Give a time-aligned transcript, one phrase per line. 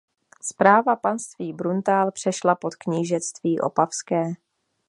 [0.41, 4.33] Správa panství Bruntál přešla pod knížectví Opavské.